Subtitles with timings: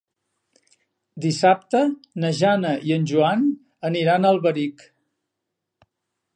[1.25, 1.81] Dissabte
[2.23, 3.45] na Jana i en Joan
[3.93, 4.85] aniran a Alberic.